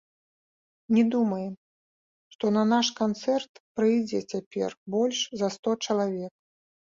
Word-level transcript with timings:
Не 0.97 1.01
думаем, 1.15 1.51
што 2.35 2.45
на 2.55 2.63
наш 2.71 2.87
канцэрт 3.01 3.61
прыйдзе 3.79 4.19
цяпер 4.37 4.69
больш 4.95 5.19
за 5.43 5.47
сто 5.57 5.75
чалавек. 5.85 6.33